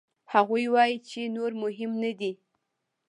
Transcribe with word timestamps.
هغوی 0.33 0.65
وايي 0.73 0.97
چې 1.09 1.21
نور 1.35 1.51
مهم 1.63 1.91
نه 2.03 2.11
دي. 2.19 2.31